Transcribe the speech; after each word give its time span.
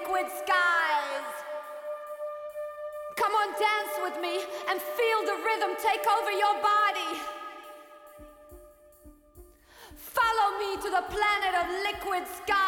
liquid 0.00 0.26
skies. 0.30 1.28
Come 3.16 3.32
on, 3.32 3.48
dance 3.58 3.94
with 4.02 4.22
me 4.22 4.44
and 4.70 4.80
feel 4.80 5.20
the 5.24 5.42
rhythm 5.44 5.76
take 5.82 6.06
over 6.06 6.30
your 6.30 6.54
body. 6.62 7.20
Follow 9.96 10.58
me 10.58 10.76
to 10.76 10.90
the 10.90 11.04
planet 11.08 11.54
of 11.60 11.66
liquid 11.84 12.24
skies. 12.36 12.67